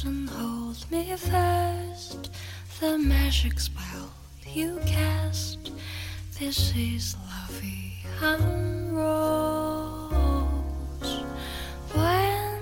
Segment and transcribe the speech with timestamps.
[0.00, 2.30] And hold me fast.
[2.80, 4.10] The magic spell
[4.52, 5.70] you cast.
[6.40, 10.12] This is lovey and rose.
[11.92, 12.58] When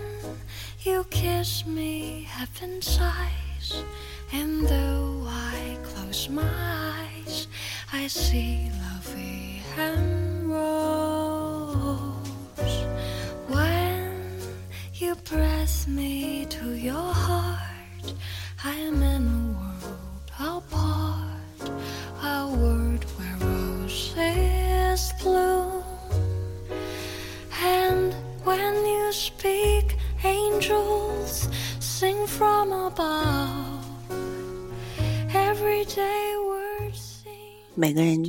[0.83, 3.85] you kiss me, heaven sighs.
[4.33, 7.47] And though I close my eyes,
[7.91, 8.70] I see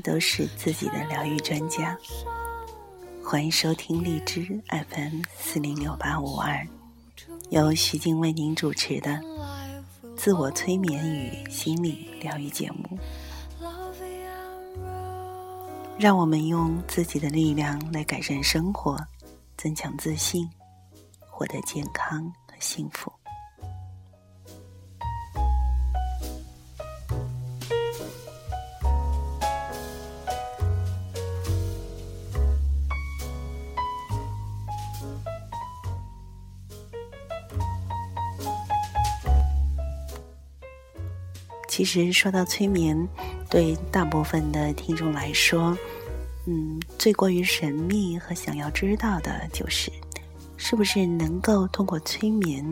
[0.01, 1.97] 都是自己的疗愈专家。
[3.23, 6.67] 欢迎收听荔枝 FM 四零六八五二，
[7.49, 9.19] 由徐静为您主持的
[10.15, 12.99] 自我催眠与心理疗愈节目。
[15.97, 18.97] 让我们用自己的力量来改善生活，
[19.55, 20.49] 增强自信，
[21.19, 23.11] 获得健康和幸福。
[41.81, 42.95] 其实说到催眠，
[43.49, 45.75] 对大部分的听众来说，
[46.45, 49.91] 嗯，最过于神秘和想要知道的就是，
[50.57, 52.63] 是不是能够通过催眠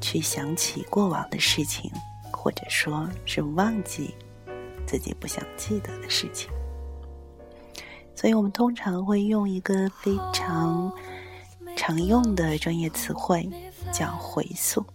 [0.00, 1.90] 去想起过往的事情，
[2.30, 4.14] 或者说是忘记
[4.86, 6.48] 自己不想记得的事情。
[8.14, 10.92] 所以我们通常会用一个非常
[11.76, 13.50] 常用的专业词汇，
[13.92, 14.86] 叫回溯。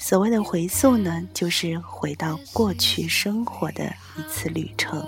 [0.00, 3.84] 所谓的回溯呢，就是回到过去生活的
[4.16, 5.06] 一次旅程。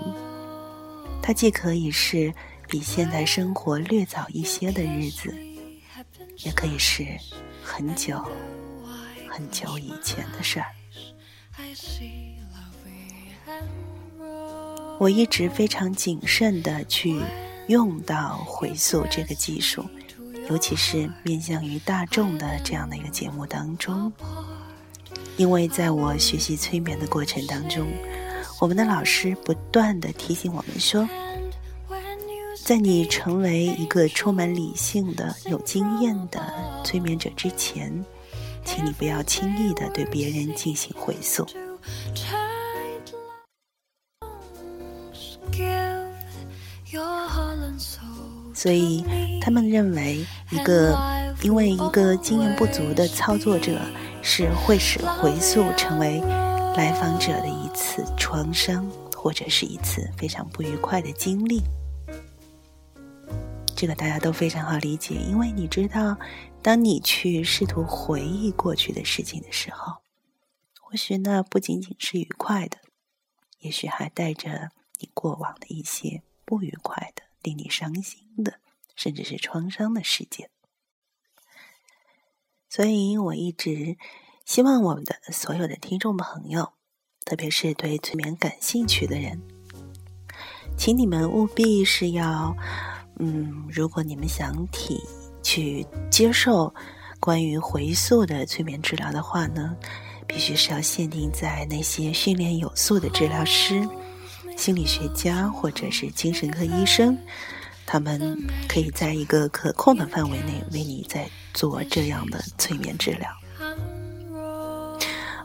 [1.19, 2.31] 它既可以是
[2.69, 5.35] 比现在生活略早一些的日子，
[6.45, 7.05] 也可以是
[7.63, 8.23] 很久
[9.27, 10.67] 很久以前的事儿。
[14.99, 17.19] 我一直非常谨慎的去
[17.67, 19.83] 用到回溯这个技术，
[20.49, 24.13] 尤其是面向于大众的这样的一个节目当中。
[25.35, 27.87] 因为在我学习催眠的过程当中，
[28.61, 31.09] 我们的老师不断的提醒我们说，
[32.63, 36.39] 在你成为一个充满理性的、有经验的
[36.83, 37.91] 催眠者之前，
[38.63, 41.45] 请你不要轻易的对别人进行回溯。
[48.53, 49.03] 所以，
[49.41, 50.95] 他们认为，一个
[51.41, 53.81] 因为一个经验不足的操作者。
[54.23, 56.21] 是会使回溯成为
[56.77, 61.61] 来访者的一次创伤，或者是一次非常不愉快的经历。
[63.75, 66.17] 这个大家都非常好理解，因为你知道，
[66.61, 69.97] 当你去试图回忆过去的事情的时候，
[70.79, 72.77] 或许那不仅仅是愉快的，
[73.59, 74.69] 也许还带着
[74.99, 78.53] 你过往的一些不愉快的、令你伤心的，
[78.95, 80.49] 甚至是创伤的事件。
[82.75, 83.97] 所以我一直
[84.45, 86.73] 希望我们的所有的听众朋友，
[87.23, 89.39] 特别是对催眠感兴趣的人，
[90.75, 92.57] 请你们务必是要，
[93.19, 94.99] 嗯，如果你们想体
[95.43, 96.73] 去接受
[97.19, 99.77] 关于回溯的催眠治疗的话呢，
[100.25, 103.87] 必须是要限定在那些训练有素的治疗师、
[104.57, 107.15] 心理学家或者是精神科医生。
[107.85, 113.29] 他们可以在一个可控的范围内为你在做这样的催眠治疗。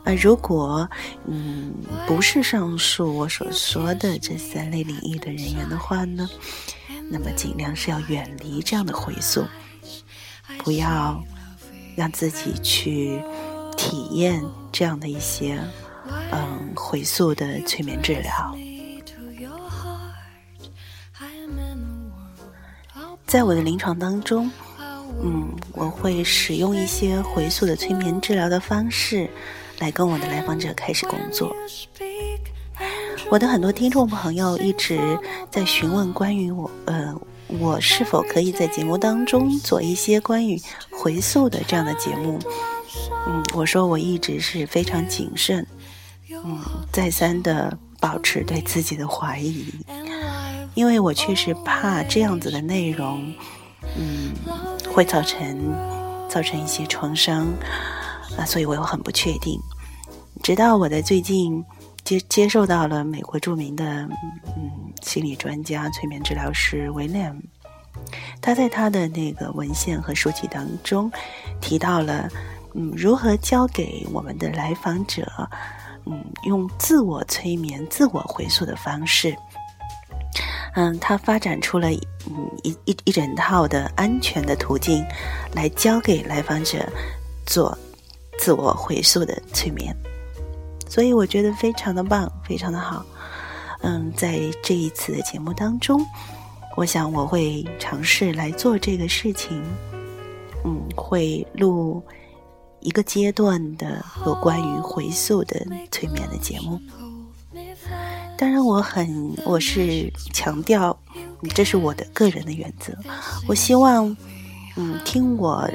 [0.05, 0.89] 而如果
[1.27, 1.73] 嗯
[2.07, 6.27] 不是上述我所说的这三类领域的人员的话呢，
[7.09, 9.45] 那么尽量是要远离这样的回溯，
[10.59, 11.21] 不要
[11.95, 13.21] 让自己去
[13.77, 14.41] 体验
[14.71, 15.61] 这样的一些
[16.31, 18.55] 嗯回溯的催眠治疗。
[23.29, 24.49] 在我的临床当中，
[25.21, 29.29] 嗯，我会使用一些回溯的催眠治疗的方式，
[29.77, 31.55] 来跟我的来访者开始工作。
[33.29, 34.99] 我的很多听众朋友一直
[35.51, 37.13] 在询问关于我，呃，
[37.59, 40.59] 我是否可以在节目当中做一些关于
[40.89, 42.39] 回溯的这样的节目？
[43.27, 45.63] 嗯，我说我一直是非常谨慎，
[46.31, 46.59] 嗯，
[46.91, 49.71] 再三的保持对自己的怀疑。
[50.75, 53.33] 因为我确实怕这样子的内容，
[53.97, 54.33] 嗯，
[54.93, 55.75] 会造成
[56.29, 57.47] 造成一些创伤
[58.37, 59.59] 啊，所以我又很不确定。
[60.41, 61.63] 直到我在最近
[62.05, 63.85] 接接受到了美国著名的
[64.55, 64.71] 嗯
[65.01, 67.35] 心理专家、催眠治疗师威廉，
[68.41, 71.11] 他在他的那个文献和书籍当中
[71.59, 72.29] 提到了
[72.73, 75.27] 嗯如何教给我们的来访者
[76.05, 79.35] 嗯用自我催眠、自我回溯的方式。
[80.75, 81.89] 嗯，他发展出了
[82.27, 85.05] 嗯一一一整套的安全的途径，
[85.53, 86.87] 来教给来访者
[87.45, 87.77] 做
[88.37, 89.95] 自我回溯的催眠，
[90.87, 93.05] 所以我觉得非常的棒，非常的好。
[93.81, 96.05] 嗯，在这一次的节目当中，
[96.75, 99.63] 我想我会尝试来做这个事情。
[100.65, 102.03] 嗯，会录
[102.81, 106.77] 一个阶段的有关于回溯的催眠的节目。
[108.39, 110.97] 当然，我很我是强调，
[111.53, 112.93] 这是我的个人的原则。
[113.49, 114.15] 我希望，
[114.77, 115.69] 嗯，听我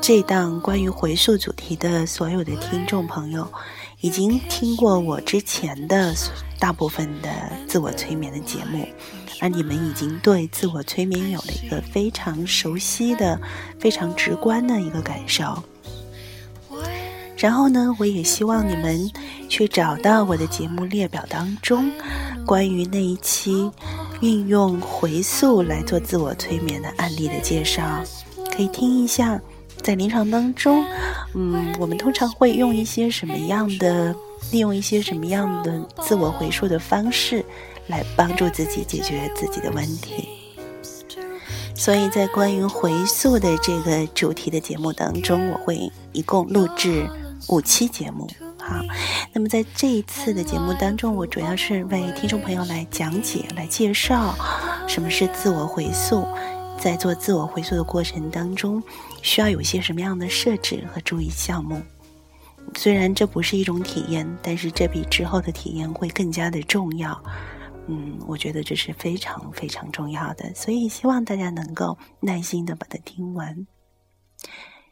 [0.00, 3.48] 这档关于回溯主题的所有的听众朋友，
[4.00, 6.12] 已经听过我之前的
[6.58, 7.30] 大部分的
[7.68, 8.84] 自我催眠的节目，
[9.40, 13.40] 而你们已经对自我催眠有了一个非常熟悉的、
[13.78, 15.62] 非常直观的一个感受。
[17.38, 19.10] 然后呢，我也希望你们
[19.48, 21.90] 去找到我的节目列表当中，
[22.44, 23.70] 关于那一期
[24.20, 28.02] 运用回溯来做自我催眠的案例的介绍，
[28.54, 29.40] 可以听一下。
[29.80, 30.84] 在临床当中，
[31.34, 34.12] 嗯，我们通常会用一些什么样的，
[34.50, 37.44] 利用一些什么样的自我回溯的方式，
[37.86, 40.28] 来帮助自己解决自己的问题。
[41.76, 47.08] 所以在关于回溯的这个主题的节目当中，我会一共录制。
[47.48, 48.80] 五期节目，好。
[49.32, 54.34] 那么在这一次的节目当中，我主要是为听众朋友来讲解、来介绍
[54.86, 56.26] 什么是自我回溯，
[56.78, 58.82] 在做自我回溯的过程当中，
[59.22, 61.80] 需要有些什么样的设置和注意项目。
[62.76, 67.18] 虽然这不是一种体验，但是这比之后的体验会更加的重要。
[67.86, 73.66] 嗯，我觉得这是非常非常重要的，所以希望大家能够耐心的把它听完。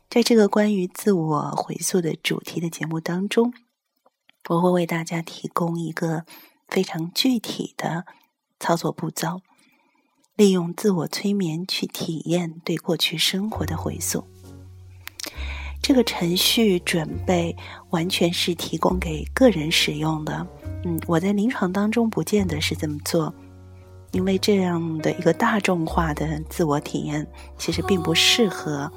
[0.08, 3.52] 在这个关于自我回溯的主题的节目当中，
[4.48, 6.24] 我会为大家提供一个
[6.68, 8.06] 非常具体的
[8.58, 9.42] 操作步骤，
[10.36, 14.24] 利用自我催眠去体验对过去生活的回溯。
[15.82, 17.54] 这个程序准备
[17.90, 20.46] 完全是提供给个人使用的。
[20.84, 23.34] 嗯，我在临床当中不见得是这么做。
[24.16, 27.26] 因为这样的一个大众化的自我体验，
[27.58, 28.90] 其实并不适合，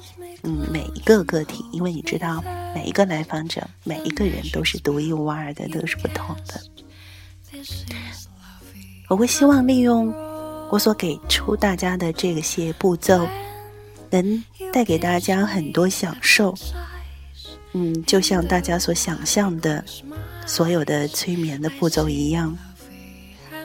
[0.44, 1.62] 嗯，每一个个体。
[1.72, 2.42] 因为你知道，
[2.74, 6.58] 每一个来访者，每一个人都是独一无二的，都是不同的。
[9.08, 10.10] 我会希望利用
[10.70, 13.28] 我所给出大家的这些步骤，
[14.08, 16.54] 能带给大家很多享受。
[17.74, 19.84] 嗯，就像大家所想象的，
[20.46, 22.56] 所有的催眠的步骤一样。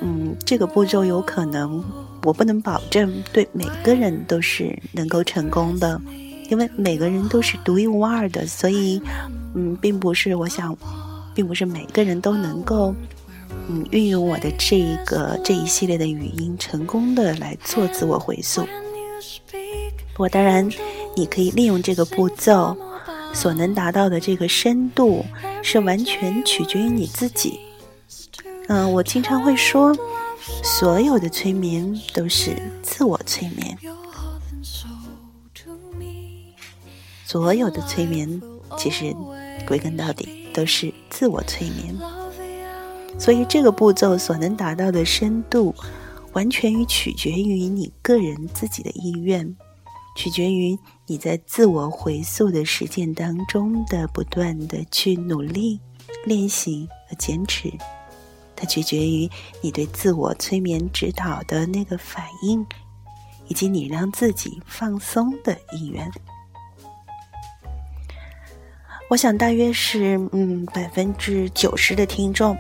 [0.02, 1.84] 嗯，这个步骤有可能，
[2.24, 6.00] 我不能保证对每个人都是能够成功的，
[6.50, 9.02] 因为每个人都是独一无二的，所以，
[9.54, 10.78] 嗯，并不是我想，
[11.34, 12.94] 并不是每个人都能够，
[13.70, 18.66] 嗯，运用我的这个这一系列的语音成功的来做自我回溯。
[20.18, 20.70] 我当然，
[21.16, 22.76] 你可以利用这个步骤
[23.34, 25.26] 所能达到的这个深度，
[25.62, 27.60] 是完全取决于你自己。
[28.68, 29.96] 嗯，我经常会说，
[30.64, 33.78] 所有的催眠都是自我催眠。
[37.26, 38.42] 所有的催眠
[38.78, 39.14] 其实
[39.68, 41.96] 归根到底都是自我催眠。
[43.20, 45.74] 所以这个步骤所能达到的深度，
[46.34, 49.56] 完全于取决于你个人自己的意愿，
[50.18, 55.80] 取决于你在自我回溯的实践当中的不断的去努力、
[56.26, 57.72] 练习和坚持。
[58.56, 59.30] 它取决于
[59.62, 62.66] 你对自我催眠指导的那个反应，
[63.48, 66.10] 以及你让自己放松的意愿。
[69.08, 72.58] 我想大约是嗯百分之九十的听众，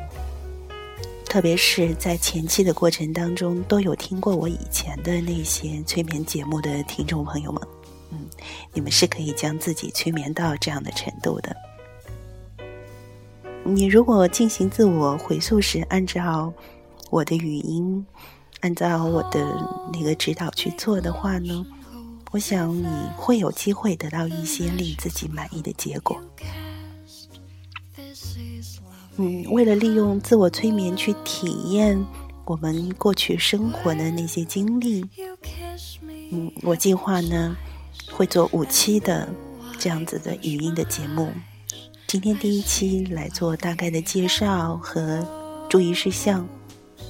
[1.25, 7.61] 特别是在前期的过程当中，都有听过我以前的那些催眠节目的听众朋友们，
[8.11, 8.27] 嗯，
[8.73, 11.55] 你们是可以将自己催眠到这样的程度的。
[13.67, 16.53] 你如果进行自我回溯时，按照
[17.09, 18.05] 我的语音，
[18.61, 19.43] 按照我的
[19.91, 21.65] 那个指导去做的话呢，
[22.31, 26.21] 我想你会有机会得到一些令自己满意的结果。
[29.17, 32.05] 嗯，为了利用自我催眠去体验
[32.45, 35.03] 我们过去生活的那些经历，
[36.31, 37.57] 嗯，我计划呢
[38.11, 39.27] 会做五期的
[39.79, 41.31] 这样子的语音的节目。
[42.15, 45.27] 今天第一期来做大概的介绍和
[45.67, 46.47] 注意事项，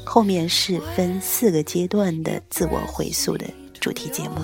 [0.04, 3.46] 后面是分四个阶段的自我回溯的
[3.80, 4.38] 主题节目。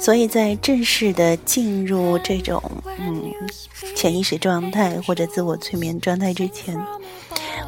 [0.00, 2.60] 所以在正式的进入这种
[2.98, 3.32] 嗯
[3.94, 6.76] 潜意识状态或者自我催眠状态之前，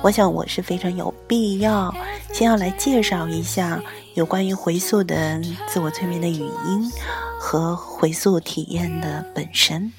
[0.03, 1.95] 我想我是非常有必要
[2.33, 3.81] 先要来介绍一下
[4.17, 6.91] 有关于回溯的自我催眠的语音
[7.39, 9.93] 和回溯体验的本身。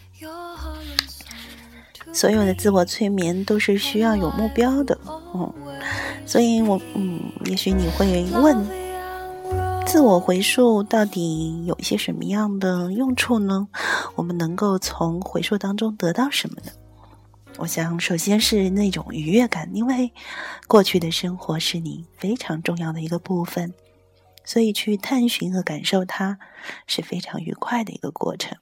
[2.11, 4.97] 所有的自我催眠都是需要有目标的，
[5.35, 5.53] 嗯，
[6.25, 8.65] 所以我嗯，也许你会问。
[9.85, 13.67] 自我回溯到底有一些什么样的用处呢？
[14.15, 16.71] 我们能够从回溯当中得到什么呢？
[17.57, 20.11] 我想，首先是那种愉悦感，因为
[20.67, 23.73] 过去的生活是你非常重要的一个部分，
[24.47, 26.39] 所以去探寻和感受它
[26.87, 28.57] 是非常愉快的一个过程。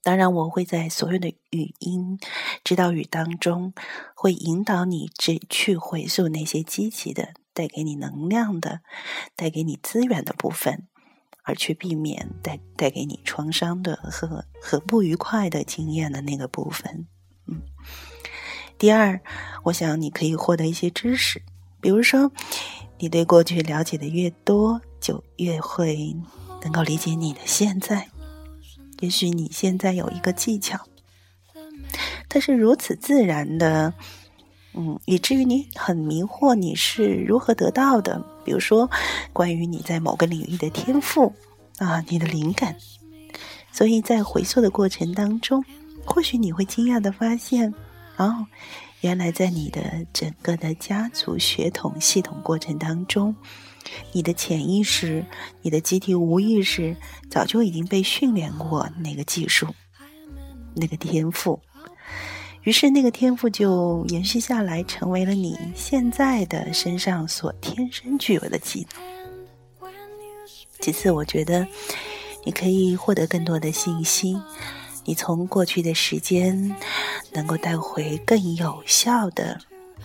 [0.00, 2.18] 当然，我会在所有的语音
[2.62, 3.74] 指导语当中，
[4.14, 7.34] 会引导你只去回溯那些积极的。
[7.56, 8.80] 带给你能量的、
[9.36, 10.88] 带给你资源的部分，
[11.44, 17.06] 而去避免带带给你创伤的和和不愉快的经验的那个部分。
[17.46, 17.62] 嗯，
[18.76, 19.20] 第二，
[19.62, 21.42] 我想你可以获得一些知识，
[21.80, 22.32] 比如说，
[22.98, 26.16] 你对过去了解的越多，就越会
[26.62, 28.08] 能够理解你的现在。
[29.00, 30.78] 也许你现在有一个技巧，
[32.28, 33.92] 它是如此自然的。
[34.76, 38.20] 嗯，以至于你很迷惑，你是如何得到的？
[38.44, 38.90] 比如说，
[39.32, 41.32] 关于你在某个领域的天赋
[41.78, 42.74] 啊，你的灵感。
[43.70, 45.64] 所以在回溯的过程当中，
[46.04, 47.72] 或许你会惊讶的发现，
[48.16, 48.46] 哦，
[49.04, 53.36] 原来在你的整个的家族血统系统过程当中，
[54.12, 55.26] 你的潜意识、
[55.60, 56.96] 你的集体无意识
[57.28, 59.66] 早就已经被训练过那个技术、
[60.74, 61.60] 那个天赋。
[62.62, 69.90] 于是，那个天赋就延续下来，成为了你现在的身上所天生具有的技能。
[70.80, 71.66] 其次，我觉得
[72.42, 74.40] 你可以获得更多的信息，
[75.04, 76.74] 你从过去的时间
[77.32, 79.60] 能够带回更有效的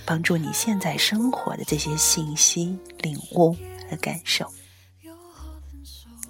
[0.06, 3.56] 帮助你现在生活的这些信息、领悟
[3.90, 4.46] 和感受。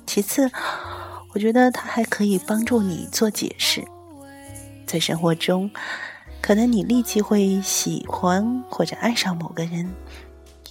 [0.06, 0.50] 其次，
[1.34, 3.84] 我觉得它还可以帮助你做解释，
[4.86, 5.70] 在生活中。
[6.42, 9.94] 可能你立即会喜欢或者爱上某个人，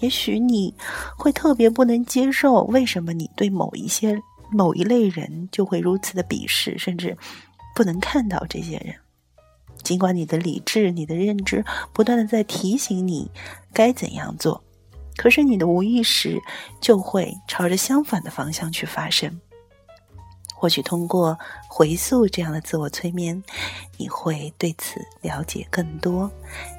[0.00, 0.74] 也许你
[1.16, 4.18] 会特别不能接受为什么你对某一些
[4.50, 7.16] 某一类人就会如此的鄙视，甚至
[7.78, 8.96] 不能看到这些人。
[9.84, 13.30] 尽管你的理智、你的认知不断的在提醒你
[13.72, 14.64] 该怎样做，
[15.16, 16.40] 可是你的无意识
[16.80, 19.40] 就会朝着相反的方向去发生。
[20.52, 23.40] 或许通过回溯这样的自我催眠，
[23.96, 26.28] 你会对此了解更多，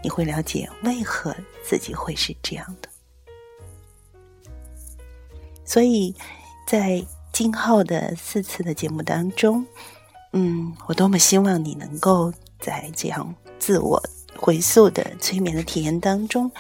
[0.04, 2.90] 你会了解为何自己会是这样的。
[5.64, 6.14] 所以，
[6.68, 7.02] 在
[7.32, 9.66] 今后的四次的节目当中，
[10.32, 14.02] 嗯，我多么希望你能够在这样自我
[14.38, 16.52] 回溯的催眠的体验当中，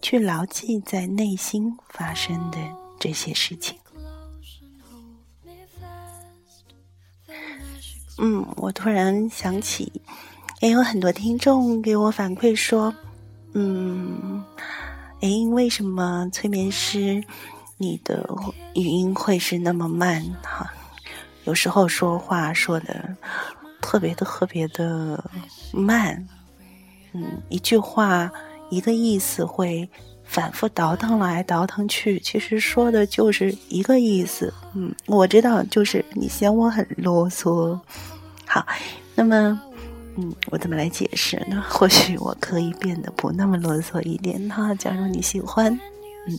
[0.00, 2.58] 去牢记在内心发生的
[2.98, 3.76] 这些事情。
[8.18, 9.92] 嗯，我突然想起，
[10.60, 12.94] 也有很多听众给我反馈说，
[13.52, 14.42] 嗯，
[15.20, 17.22] 哎，为什么催眠师
[17.76, 18.26] 你的
[18.74, 20.24] 语音会是那么慢？
[20.42, 20.72] 哈，
[21.46, 23.16] 有时候说话说的
[23.80, 25.24] 特别的特别的
[25.72, 26.26] 慢，
[27.12, 28.30] 嗯，一句话
[28.70, 29.88] 一个意思会。
[30.28, 34.52] 反复倒腾来倒腾去，其实说的就是一个意思。
[34.74, 37.78] 嗯，我知道，就是你嫌我很啰嗦。
[38.44, 38.66] 好，
[39.14, 39.62] 那么，
[40.16, 41.62] 嗯，我怎么来解释呢？
[41.70, 44.74] 或许我可以变得不那么啰嗦一点哈。
[44.74, 45.72] 假如你喜欢，
[46.26, 46.36] 嗯，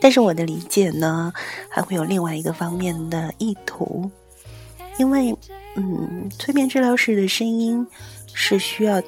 [0.00, 1.32] 但是我的理解呢，
[1.70, 4.10] 还会有另外一个方面的意图，
[4.98, 5.34] 因为，
[5.76, 7.86] 嗯，催眠治疗师的声音
[8.32, 9.02] 是需要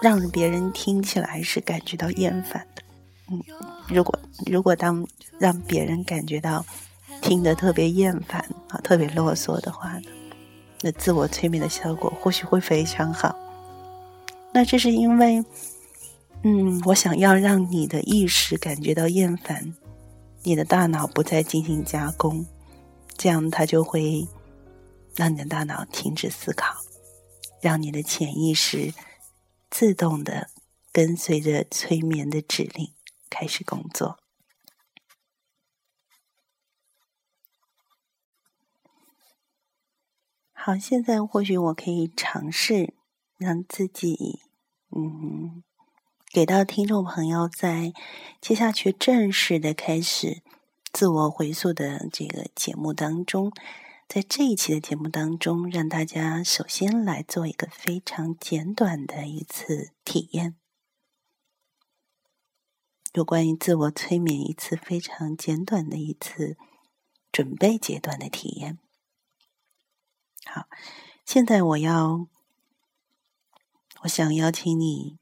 [0.00, 2.82] 让别人听起来是感觉到厌烦的。
[3.30, 3.42] 嗯，
[3.88, 5.04] 如果如果当
[5.38, 6.64] 让别人感觉到
[7.20, 10.08] 听得特别厌烦啊，特别啰嗦的话呢，
[10.82, 13.34] 那自我催眠的效果或许会非常好。
[14.52, 15.44] 那这是因为，
[16.44, 19.74] 嗯，我想要让你的意识感觉到厌烦，
[20.46, 22.46] 你的大脑不再进行加工，
[23.18, 24.28] 这样它就会
[25.16, 26.76] 让你的大脑停止思考，
[27.60, 28.94] 让你的潜意识
[29.68, 30.48] 自动的
[30.92, 32.94] 跟随着催眠的指令。
[33.28, 34.20] 开始工作。
[40.52, 42.94] 好，现在或许我可以尝试
[43.36, 44.42] 让自己，
[44.96, 45.64] 嗯，
[46.36, 47.94] 给到听众朋友在
[48.42, 50.42] 接下去正式的开始
[50.92, 53.50] 自我回溯的这个节目当中，
[54.06, 60.54] 在这一期的节目当中，让大家首先来做一个非常简短的一次体验，
[63.14, 66.58] 有关于自我催眠一次非常简短的一次
[67.32, 68.78] 准备阶段的体验。
[70.44, 70.66] 好，
[71.24, 72.26] 现在我要，
[74.02, 75.16] 我想邀请你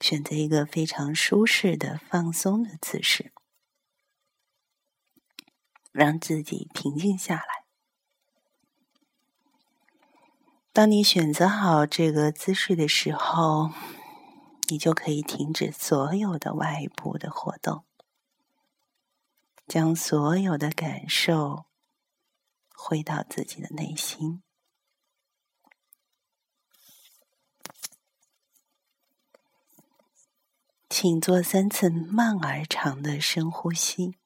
[0.00, 3.32] 选择一个非常舒适的、放松的姿势，
[5.92, 7.64] 让自己平静下来。
[10.72, 13.70] 当你选择好这个姿势的时候，
[14.68, 17.84] 你就可以停止所有的外部的活动，
[19.66, 21.66] 将所有的感受
[22.72, 24.42] 回到自己的内心。
[30.90, 34.19] 请做三次慢而长的深呼吸。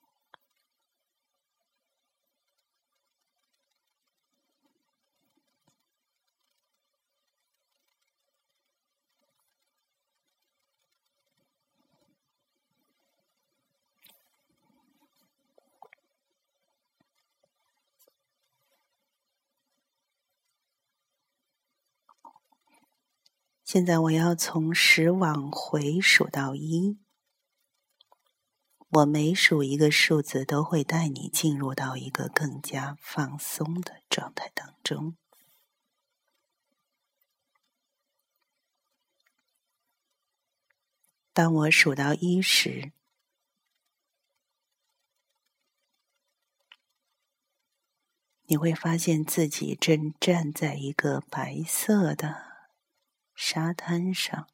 [23.75, 26.97] 现在我要从十往回数到一，
[28.89, 35.17] 我每数一个数字，都会带你进入到一个更加放松的状态当中。
[41.33, 42.93] 当我数到一时，
[48.47, 52.54] 你会发现自己正站在一个白色的。
[53.35, 54.49] 沙滩上，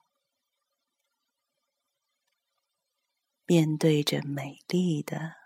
[3.47, 5.37] 面对着美丽的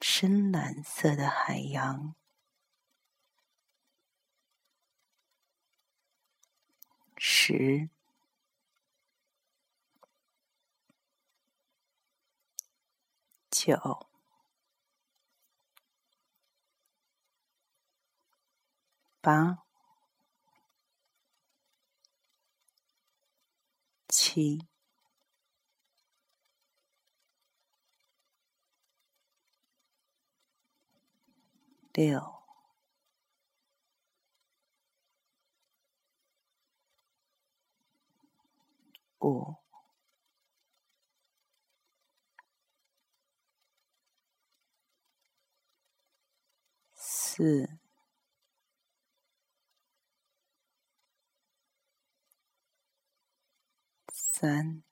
[0.00, 2.14] 深蓝色的海洋，
[7.16, 7.90] 十、
[13.50, 14.08] 九、
[19.20, 19.67] 八。
[24.38, 24.56] 七、
[31.92, 32.22] 六、
[39.20, 39.56] 五、
[46.94, 47.77] 四。
[54.40, 54.84] 三、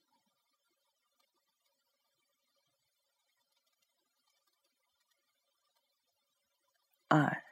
[7.09, 7.45] 二、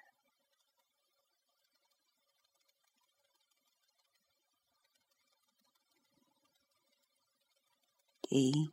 [8.29, 8.73] 一。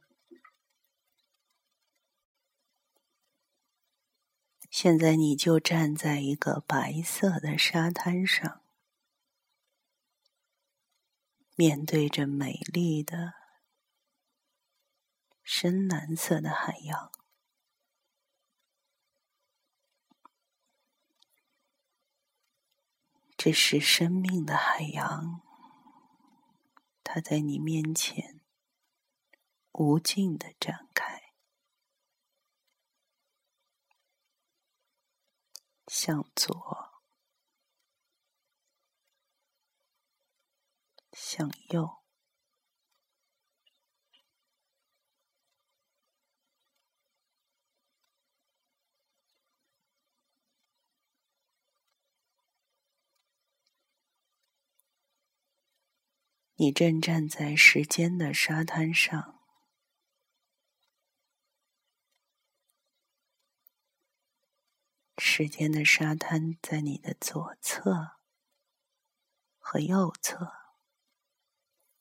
[4.71, 8.60] 现在你就站在一个白色的沙滩上。
[11.61, 13.35] 面对着美丽的
[15.43, 17.11] 深蓝色的海洋，
[23.37, 25.43] 这是生命的海洋，
[27.03, 28.41] 它在你面前
[29.73, 31.31] 无尽的展开，
[35.85, 36.90] 向左。
[41.23, 42.01] 向右，
[56.55, 59.39] 你正站在时间的沙滩上，
[65.19, 68.17] 时间的沙滩在你的左侧
[69.59, 70.60] 和右侧。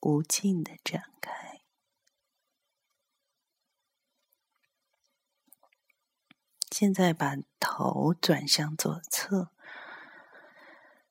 [0.01, 1.61] 无尽的展开。
[6.71, 9.53] 现在把头转向左侧，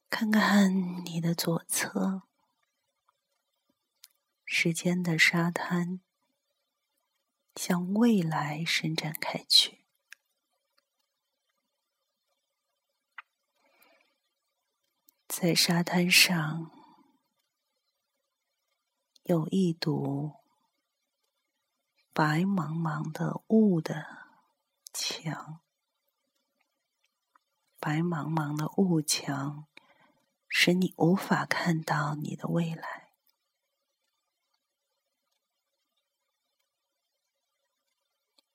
[0.09, 2.23] 看看你的左侧，
[4.45, 6.01] 时间的沙滩
[7.55, 9.85] 向未来伸展开去。
[15.27, 16.78] 在沙滩上，
[19.29, 20.37] 有一堵
[22.13, 24.03] 白茫茫的雾的
[24.91, 25.61] 墙，
[27.79, 29.67] 白茫茫的雾墙
[30.47, 33.11] 使你无法看到你的未来。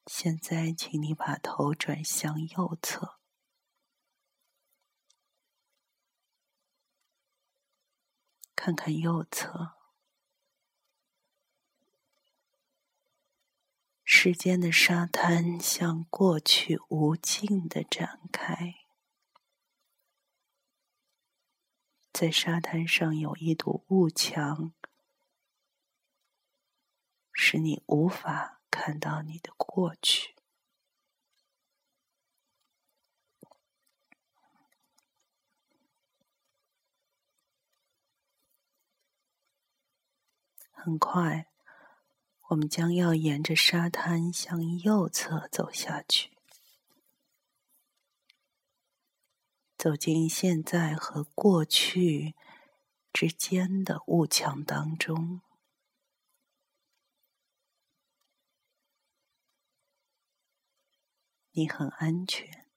[0.07, 3.21] 现在，请你把头转向右侧。
[8.57, 9.77] 看看右侧，
[14.17, 18.77] 时间的沙滩向过去无尽的展开，
[22.13, 24.73] 在沙滩上有一堵雾墙，
[27.33, 30.37] 使你无法看到你的过去。
[40.71, 41.49] 很快，
[42.55, 46.31] 我们将要沿着沙滩向右侧走下去，
[49.77, 52.37] 走进现在和过去
[53.13, 55.41] 之间的雾墙当中。
[61.51, 62.69] 你很安全，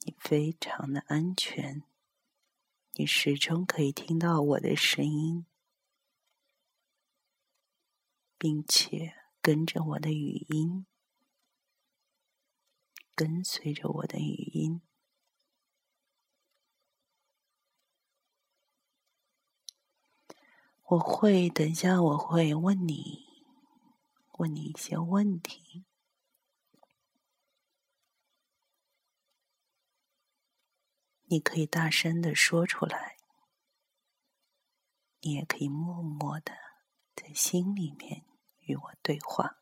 [0.00, 1.82] 你非常的安全。
[2.92, 5.46] 你始终可以听到我的声音，
[8.42, 10.84] 并且跟着我的语音，
[13.14, 14.82] 跟随着我的语音。
[20.86, 23.46] 我会等一下，我会问你，
[24.38, 25.84] 问你一些问题。
[31.26, 33.18] 你可以大声的说出来，
[35.20, 36.52] 你也可以默默的
[37.14, 38.26] 在心里面
[38.62, 39.58] 与我对话。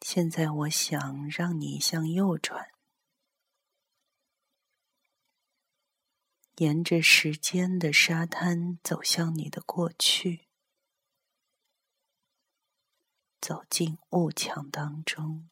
[0.00, 2.72] 现在，我想让你向右转。
[6.56, 10.48] 沿着时间的沙滩走向你的过去，
[13.40, 15.48] 走进雾墙当中。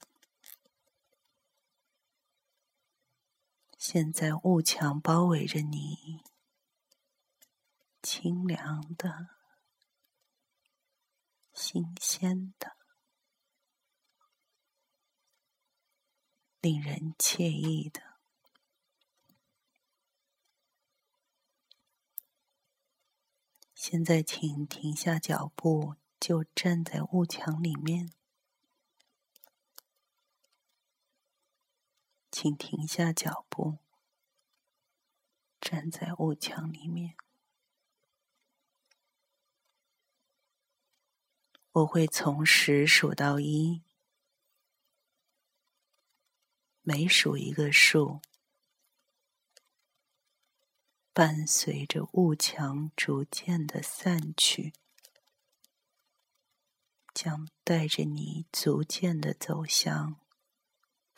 [3.78, 6.20] 现在雾墙包围着你，
[8.02, 9.28] 清凉的、
[11.52, 12.76] 新鲜的、
[16.60, 18.02] 令人惬意的。
[23.76, 28.17] 现在，请停下脚步，就站在雾墙里面。
[32.40, 33.78] 请停下脚步，
[35.60, 37.16] 站在雾墙里面。
[41.72, 43.82] 我会从十数到一，
[46.82, 48.20] 每数一个数。
[51.12, 54.72] 伴随着雾墙逐渐的散去，
[57.12, 60.20] 将带着你逐渐的走向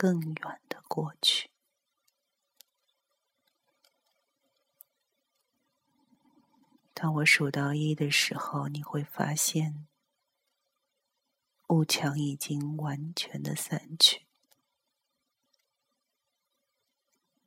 [0.01, 1.51] 更远的过去。
[6.95, 9.87] 当我数到一的时候，你会发现
[11.69, 14.25] 雾墙已经完全的散去。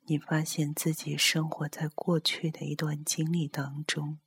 [0.04, 4.20] 你发现自己生活在过去的一段经历当中，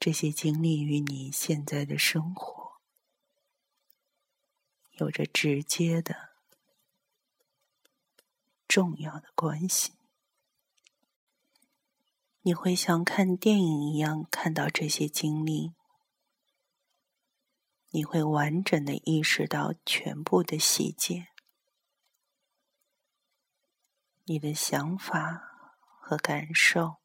[0.00, 2.61] 这些经历与你现在的生活
[4.92, 6.30] 有着直接的、
[8.68, 9.92] 重要的关系。
[12.42, 15.72] 你会像看电影一样看到这些经历。
[17.94, 21.28] 你会完整的意识到全部的细节，
[24.24, 27.02] 你的想法和感受，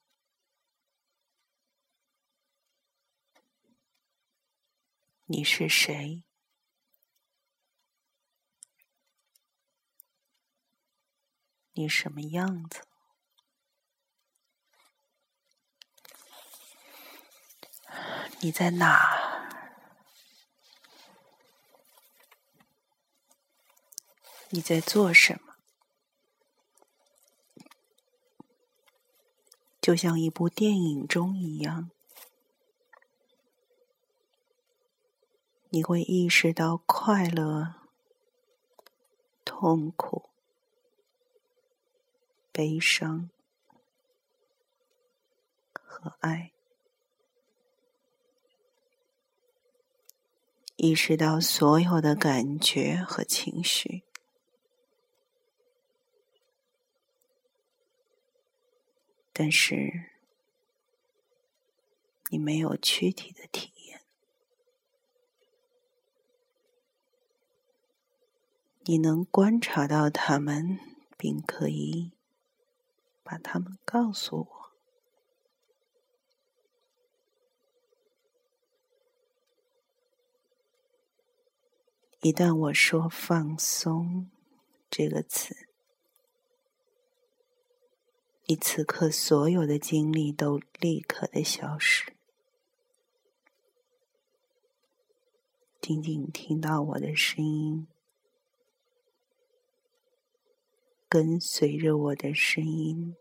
[5.26, 6.23] 你是谁？
[11.78, 12.82] 你什么样子？
[18.40, 19.48] 你在哪？
[24.50, 25.54] 你在做什么？
[29.80, 31.92] 就像一部电影中一样，
[35.70, 37.76] 你会意识到快乐、
[39.46, 40.27] 痛苦。
[42.58, 43.30] 悲伤
[45.72, 46.54] 和爱。
[50.76, 54.04] 意识到所有的感觉和情绪，
[59.32, 60.10] 但是
[62.32, 64.02] 你没有躯体的体验，
[68.82, 70.80] 你能观察到他们，
[71.17, 72.16] 并可以
[73.28, 74.72] 把他们告诉我。
[82.22, 84.32] 一旦我说“放松”
[84.90, 85.68] 这个词，
[88.46, 92.13] 你此刻所有的精力都立刻的消失，
[95.82, 97.88] 仅仅听到我的声音，
[101.10, 103.15] 跟随着我的声音，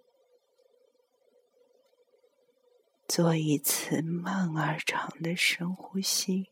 [3.07, 6.51] 做一次慢而长的深呼吸。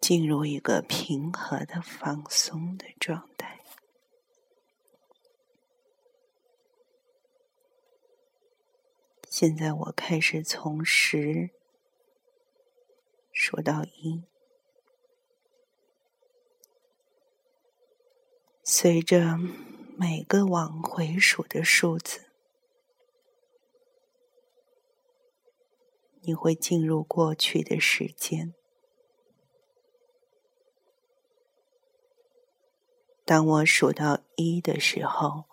[0.00, 3.60] 进入一个平和的放松的状态。
[9.28, 11.50] 现在我开始从十
[13.30, 14.24] 数到一，
[18.72, 19.36] 随着
[19.96, 22.26] 每个往回数的数字，
[26.20, 28.54] 你会进入过去的时间。
[33.24, 35.46] 当我数到一的时候，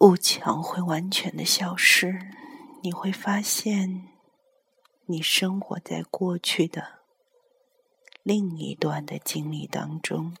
[0.00, 2.20] 雾墙会完全的消失。
[2.82, 4.06] 你会发现，
[5.06, 7.00] 你生活在过去的
[8.22, 10.36] 另一段的经历当中。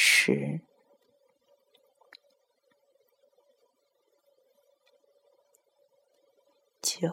[0.00, 0.60] 十、
[6.80, 7.12] 九。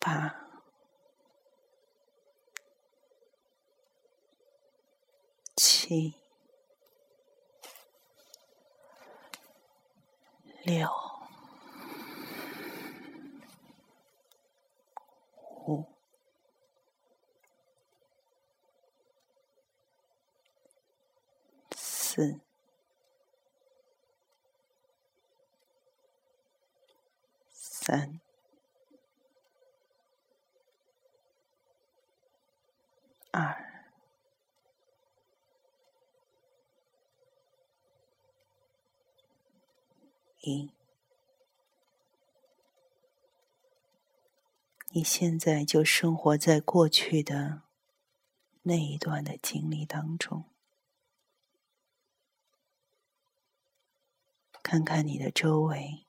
[0.00, 0.34] 八、
[5.54, 6.14] 七、
[10.62, 10.88] 六、
[15.66, 15.93] 五、
[22.14, 22.38] 四、
[27.50, 28.20] 三。
[33.32, 33.82] 二、
[40.42, 40.70] 一，
[44.90, 47.62] 你现在就生活在过去的
[48.62, 50.44] 那一段的经历当中，
[54.64, 56.06] 看看你的周围，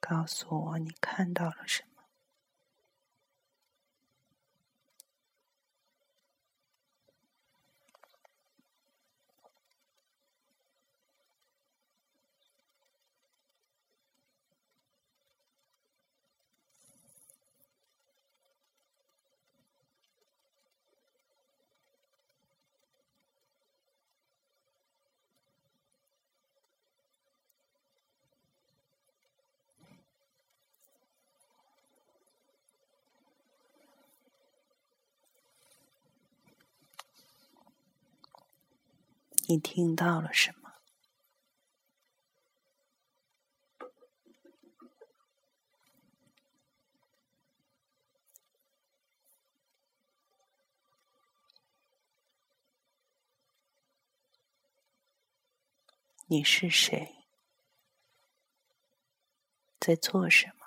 [0.00, 1.93] 告诉我你看到了什么。
[39.46, 40.72] 你听到了什么？
[56.26, 57.16] 你是谁？
[59.78, 60.63] 在做什么？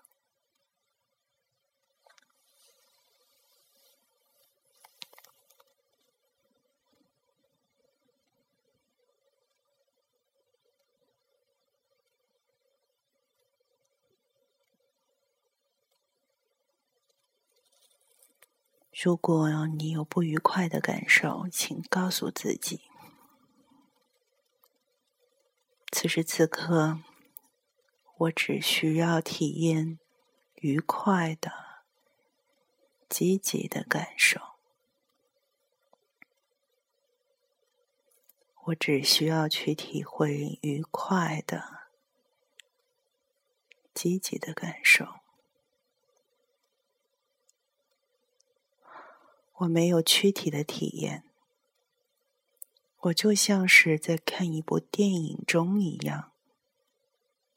[19.08, 22.82] 如果你有不愉快的感受，请告诉自己，
[25.94, 27.00] 此时此刻，
[28.18, 29.98] 我只需要体验
[30.56, 31.54] 愉快的、
[33.08, 34.42] 积极的感受。
[38.66, 41.88] 我只需要去体会愉快的、
[43.94, 45.22] 积极的感受。
[49.60, 51.24] 我没有躯体的体验，
[52.98, 56.32] 我就像是在看一部电影中一样，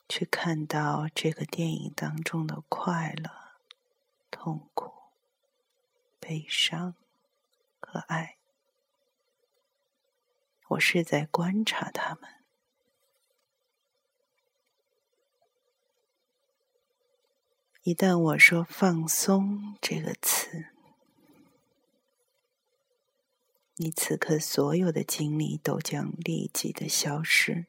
[0.08, 3.30] 去看到这个电影当中的快乐、
[4.30, 4.92] 痛苦、
[6.18, 6.94] 悲伤
[7.78, 8.38] 和爱。
[10.68, 12.30] 我是在观察他们。
[17.82, 20.66] 一旦我说“放松”这个词，
[23.82, 27.64] 你此刻所有的精力都将立即的消失。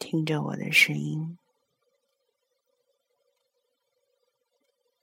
[0.00, 1.38] 听着我的声音，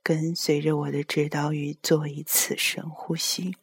[0.03, 3.55] 跟随着我的指导语，做一次深呼吸。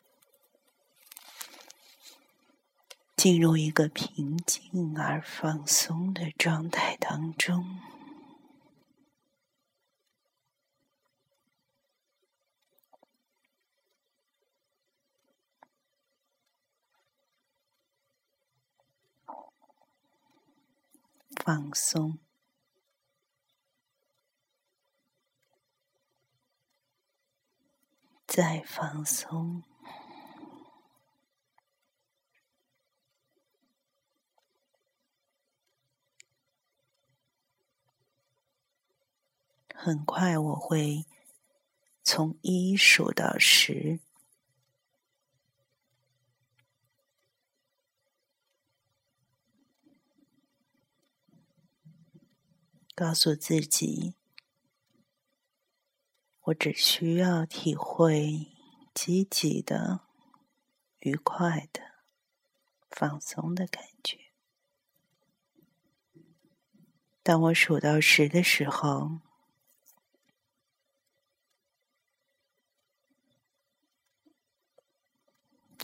[3.14, 7.80] 进入一个平静而放松的状态当中，
[21.44, 22.18] 放松，
[28.26, 29.62] 再放松。
[39.74, 41.04] 很快，我会
[42.02, 44.00] 从一数到十，
[52.94, 54.14] 告诉自己，
[56.42, 58.52] 我只需要体会
[58.94, 60.00] 积极的、
[61.00, 61.80] 愉快的、
[62.90, 64.30] 放松的感觉。
[67.22, 69.20] 当我数到十的时候。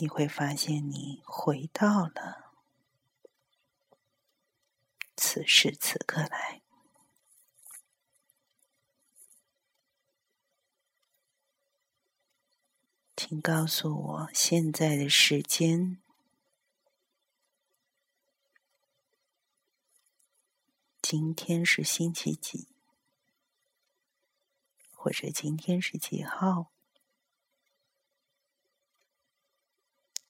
[0.03, 2.55] 你会发现，你回到了
[5.15, 6.60] 此时此刻来。
[13.23, 15.99] 请告诉我现在的时间，
[21.03, 22.67] 今天是星期几，
[24.93, 26.73] 或者今天是几号？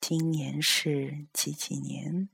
[0.01, 2.29] 今年是几几年？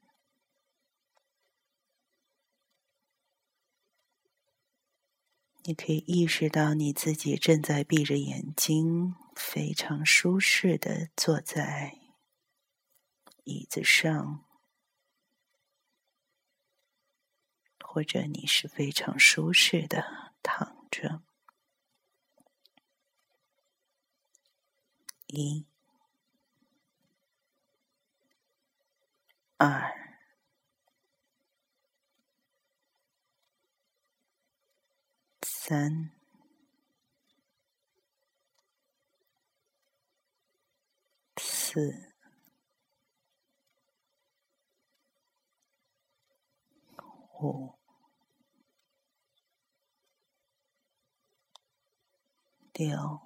[5.68, 11.98] 你可以意识到你自己正在闭着眼睛，非常舒适的坐在
[13.42, 14.44] 椅子上，
[17.81, 21.22] 或者你是非常舒适的躺着。
[25.26, 25.66] 一。
[29.57, 30.06] 二、
[35.68, 36.12] 三、
[41.37, 41.92] 四、
[47.40, 47.74] 五、
[52.74, 53.20] 六、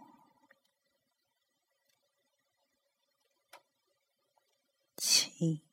[4.97, 5.71] 七。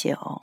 [0.00, 0.42] 九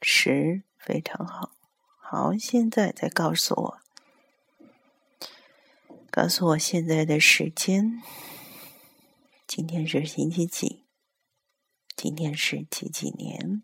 [0.00, 1.50] 十非常好，
[1.98, 3.78] 好，现在再告诉我，
[6.10, 8.02] 告诉我现在的时间。
[9.46, 10.86] 今天是星期几？
[11.94, 13.62] 今天是几几年？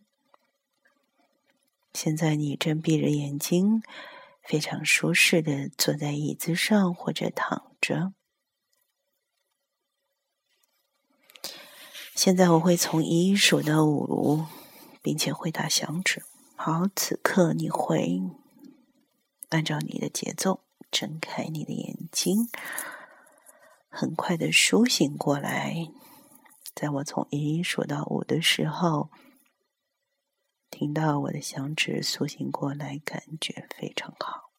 [1.95, 3.83] 现在你正闭着眼睛，
[4.43, 8.13] 非常舒适的坐在椅子上或者躺着。
[12.15, 14.47] 现在我会从一数到五，
[15.03, 16.23] 并且回答响指。
[16.55, 18.23] 好，此刻你会
[19.49, 22.49] 按照你的节奏睁开你的眼睛，
[23.89, 25.89] 很快的苏醒过来。
[26.73, 29.11] 在我从一数到五的时候，
[30.71, 34.53] 听到我的响指苏醒过来，感觉非常好。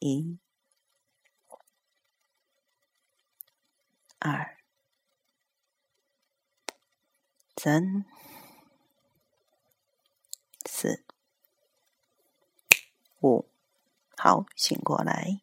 [0.00, 0.38] 一、
[4.18, 4.58] 二、
[7.64, 8.04] 三、
[10.66, 11.02] 四、
[13.22, 13.46] 五，
[14.18, 15.40] 好，醒过来。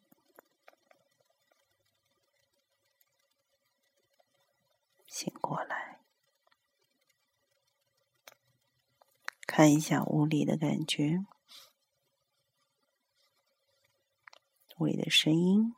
[5.08, 5.98] 醒过来，
[9.44, 11.26] 看一下屋里的感觉，
[14.78, 15.74] 屋里的声音，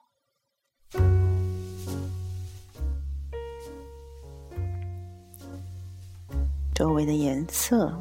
[6.75, 7.95] 周围的颜色，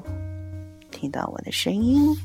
[0.90, 2.16] 听到我的声音。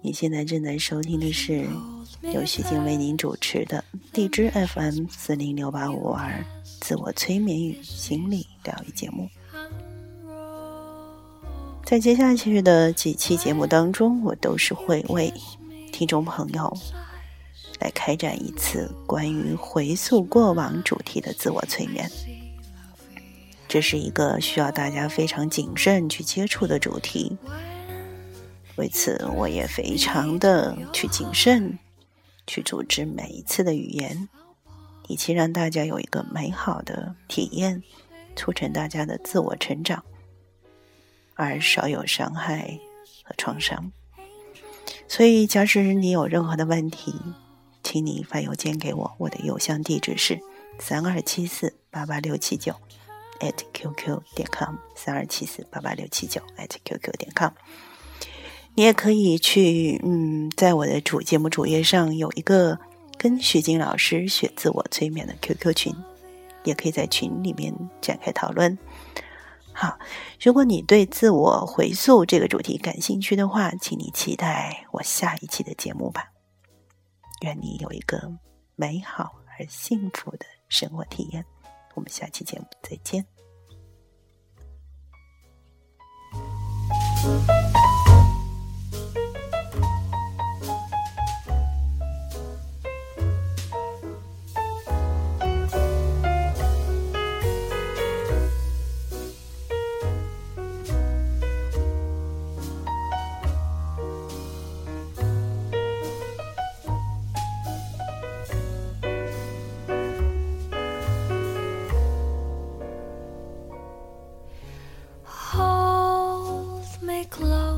[0.00, 1.66] 你现在正在收听的是。
[2.32, 3.84] 由徐静为您主持的
[4.14, 6.42] 荔枝 FM 四零六八五二
[6.80, 9.28] 自我催眠与心理疗愈节目，
[11.84, 15.30] 在接下去的几期节目当中，我都是会为
[15.92, 16.74] 听众朋友
[17.84, 22.10] 来开展一次关于回溯过往主题的自我催眠。
[23.68, 27.36] 这是一个需要大家非常谨慎去接触的主题，
[28.76, 31.78] 为此我也非常的去谨慎。
[32.46, 34.28] 去组织每一次的语言，
[35.08, 37.82] 以期让大家有一个美好的体验，
[38.36, 40.04] 促成大家的自我成长，
[41.34, 42.78] 而少有伤害
[43.22, 43.92] 和创伤。
[45.08, 47.14] 所以，假使你有任何的问题，
[47.94, 50.40] 请你发邮件给我，我的邮箱地址是
[50.80, 52.74] 三二七四八八六七九
[53.38, 57.52] at qq 点 com，三二七四八八六七九 at qq 点 com。
[58.74, 62.80] 你也可以去，嗯，在我的主节目主页上有一个
[63.16, 65.94] 跟徐静老师学自我催眠的 QQ 群，
[66.64, 68.76] 也可以在群里面展开讨论。
[69.72, 70.00] 好，
[70.42, 76.33] 如果你对自我回溯这个主题感兴趣的话，请你期待我下一期的节目吧。
[77.44, 78.32] 愿你有一个
[78.74, 81.44] 美好而幸福的生活体验。
[81.94, 83.24] 我们下期节目再见。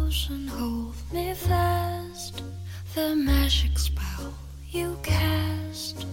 [0.07, 2.43] ocean, hold me fast.
[2.95, 4.33] The magic spell
[4.71, 6.07] you cast.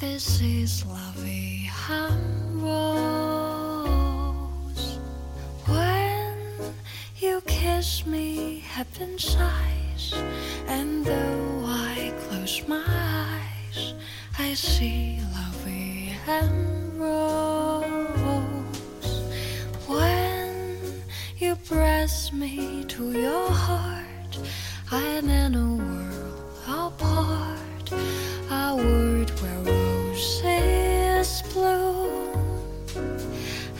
[0.00, 3.78] This is lovey hum rose.
[5.66, 6.38] When
[7.18, 10.14] you kiss me, heaven sighs,
[10.66, 13.94] and though I close my eyes,
[14.38, 17.43] I see lovey and rose.
[22.32, 24.38] Me to your heart,
[24.90, 27.92] I am in a world apart,
[28.50, 32.46] a world where roses bloom,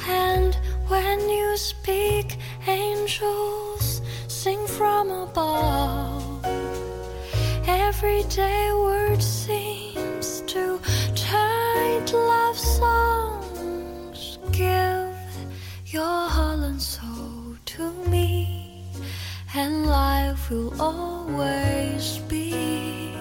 [0.08, 0.54] and
[0.88, 6.44] when you speak, angels sing from above.
[7.66, 8.93] Everyday word
[20.50, 23.14] will always be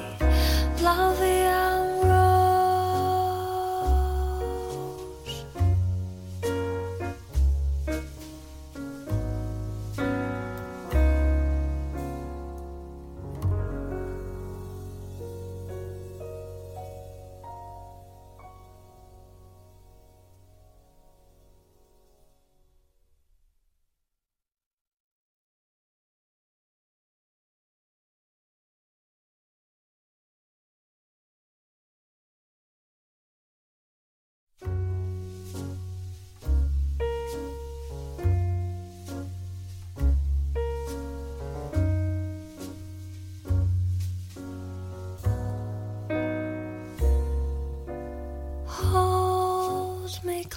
[50.26, 50.48] lovely.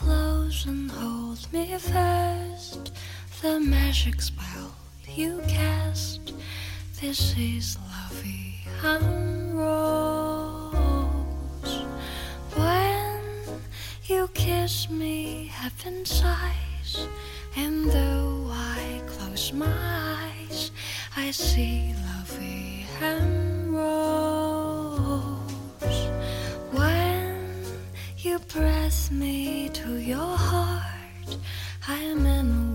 [0.67, 2.93] and hold me fast.
[3.43, 4.75] The magic spell
[5.15, 6.33] you cast.
[7.01, 10.73] This is lovey and rose.
[12.55, 13.21] When
[14.05, 17.09] you kiss me heaven sighs,
[17.57, 20.71] and though I close my eyes,
[21.17, 23.46] I see lovey and
[28.57, 31.37] press me to your heart,
[31.87, 32.66] I am in.